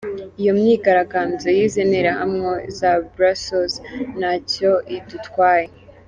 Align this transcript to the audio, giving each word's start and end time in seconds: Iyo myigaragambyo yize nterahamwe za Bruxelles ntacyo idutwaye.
Iyo 0.41 0.51
myigaragambyo 0.59 1.49
yize 1.57 1.81
nterahamwe 1.89 2.51
za 2.77 2.91
Bruxelles 3.11 3.75
ntacyo 4.19 4.71
idutwaye. 4.95 5.67